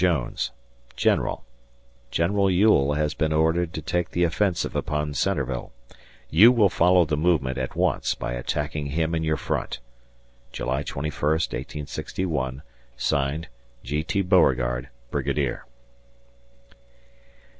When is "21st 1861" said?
10.81-12.63